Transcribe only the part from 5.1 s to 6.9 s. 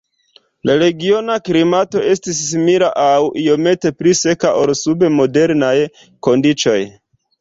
modernaj kondiĉoj.